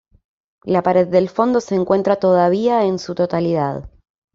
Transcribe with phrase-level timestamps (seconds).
[0.65, 3.87] La pared del fondo se encuentra todavía en su totalidad.